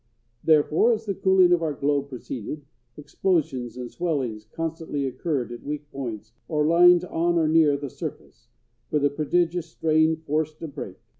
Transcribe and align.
Therefore, 0.43 0.93
as 0.93 1.05
the 1.05 1.13
cooling 1.13 1.51
of 1.51 1.61
our 1.61 1.75
globe 1.75 2.09
proceeded, 2.09 2.65
explosions 2.97 3.77
and 3.77 3.91
swellings 3.91 4.45
constantly 4.45 5.05
occurred 5.05 5.51
at 5.51 5.61
weak 5.63 5.91
points 5.91 6.33
or 6.47 6.65
lines 6.65 7.03
on 7.03 7.37
or 7.37 7.47
near 7.47 7.77
the 7.77 7.87
surface, 7.87 8.47
where 8.89 8.99
the 8.99 9.11
prodigious 9.11 9.67
strain 9.69 10.15
forced 10.15 10.59
a 10.63 10.67
break. 10.67 10.97